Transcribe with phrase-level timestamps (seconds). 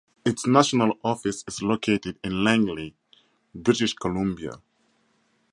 [0.25, 2.95] Its national office is located in Langley,
[3.53, 4.53] British Columbia.